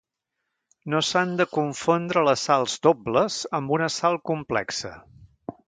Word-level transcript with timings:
No 0.93 1.01
s'han 1.09 1.35
de 1.41 1.45
confondre 1.57 2.23
les 2.29 2.47
sals 2.49 2.79
dobles 2.89 3.39
amb 3.61 3.77
una 3.79 3.93
sal 3.99 4.21
complexa. 4.33 4.95